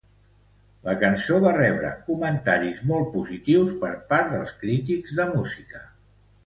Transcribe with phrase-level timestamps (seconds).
[0.87, 5.89] La cançó va rebre comentaris molt positius per part dels crítics de música.